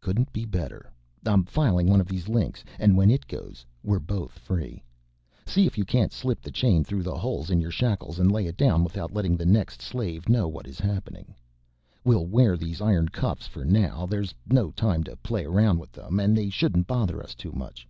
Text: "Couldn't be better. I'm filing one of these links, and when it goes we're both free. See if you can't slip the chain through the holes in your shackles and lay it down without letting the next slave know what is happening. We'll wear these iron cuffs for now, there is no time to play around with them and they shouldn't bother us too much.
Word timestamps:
"Couldn't 0.00 0.32
be 0.32 0.44
better. 0.44 0.90
I'm 1.24 1.44
filing 1.44 1.86
one 1.88 2.00
of 2.00 2.08
these 2.08 2.28
links, 2.28 2.64
and 2.80 2.96
when 2.96 3.12
it 3.12 3.28
goes 3.28 3.64
we're 3.84 4.00
both 4.00 4.32
free. 4.36 4.82
See 5.46 5.66
if 5.68 5.78
you 5.78 5.84
can't 5.84 6.12
slip 6.12 6.42
the 6.42 6.50
chain 6.50 6.82
through 6.82 7.04
the 7.04 7.16
holes 7.16 7.48
in 7.48 7.60
your 7.60 7.70
shackles 7.70 8.18
and 8.18 8.32
lay 8.32 8.46
it 8.48 8.56
down 8.56 8.82
without 8.82 9.12
letting 9.12 9.36
the 9.36 9.46
next 9.46 9.80
slave 9.80 10.28
know 10.28 10.48
what 10.48 10.66
is 10.66 10.80
happening. 10.80 11.32
We'll 12.04 12.26
wear 12.26 12.56
these 12.56 12.80
iron 12.80 13.10
cuffs 13.10 13.46
for 13.46 13.64
now, 13.64 14.04
there 14.04 14.22
is 14.22 14.34
no 14.50 14.72
time 14.72 15.04
to 15.04 15.14
play 15.18 15.44
around 15.44 15.78
with 15.78 15.92
them 15.92 16.18
and 16.18 16.36
they 16.36 16.50
shouldn't 16.50 16.88
bother 16.88 17.22
us 17.22 17.32
too 17.36 17.52
much. 17.52 17.86